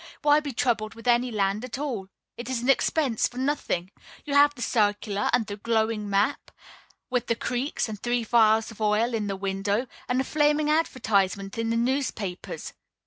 Why 0.23 0.39
be 0.39 0.51
troubled 0.51 0.95
with 0.95 1.07
any 1.07 1.29
land 1.29 1.63
at 1.63 1.77
all? 1.77 2.07
It 2.35 2.49
is 2.49 2.63
an 2.63 2.71
expense 2.71 3.27
for 3.27 3.37
nothing. 3.37 3.91
You 4.25 4.33
have 4.33 4.55
the 4.55 4.63
circular, 4.63 5.29
and 5.31 5.45
the 5.45 5.57
glowing 5.57 6.09
map, 6.09 6.49
with 7.11 7.27
the 7.27 7.35
creeks 7.35 7.87
and 7.87 8.01
three 8.01 8.23
vials 8.23 8.71
of 8.71 8.81
oil 8.81 9.13
in 9.13 9.27
the 9.27 9.35
window, 9.37 9.85
and 10.09 10.19
a 10.19 10.23
flaming 10.23 10.71
advertisement 10.71 11.55
in 11.59 11.69
the 11.69 11.77
newspapers. 11.77 12.73